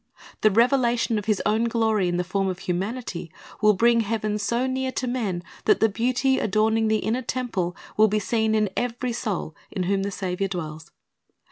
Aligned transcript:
The 0.41 0.49
revelation 0.49 1.19
of 1.19 1.25
His 1.25 1.43
own 1.45 1.65
glory 1.65 2.07
in 2.07 2.17
the 2.17 2.23
form 2.23 2.47
of 2.47 2.57
humanity, 2.57 3.31
will 3.61 3.75
bring 3.75 3.99
heaven 3.99 4.39
so 4.39 4.65
near 4.65 4.91
to 4.93 5.05
men 5.05 5.43
that 5.65 5.79
the 5.79 5.89
beauty 5.89 6.39
adorning 6.39 6.87
the 6.87 6.97
inner 6.97 7.21
temple 7.21 7.75
will 7.97 8.07
be 8.07 8.17
seen 8.17 8.55
in 8.55 8.71
every 8.75 9.13
soul 9.13 9.55
in 9.69 9.83
whom 9.83 10.01
the 10.01 10.09
Saviour 10.09 10.47
dwells. 10.47 10.89